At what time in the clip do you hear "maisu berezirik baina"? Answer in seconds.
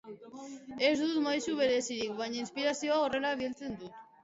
1.25-2.41